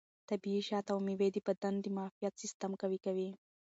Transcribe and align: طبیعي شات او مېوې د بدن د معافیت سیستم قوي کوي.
طبیعي 0.29 0.61
شات 0.67 0.87
او 0.93 0.97
مېوې 1.05 1.27
د 1.33 1.37
بدن 1.47 1.73
د 1.81 1.85
معافیت 1.97 2.33
سیستم 2.43 2.71
قوي 2.81 2.99
کوي. 3.05 3.29